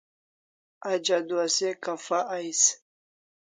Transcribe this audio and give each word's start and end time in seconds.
Aj 0.89 1.03
adua 1.17 1.45
se 1.55 1.69
kapha 1.83 2.19
ais 2.37 2.61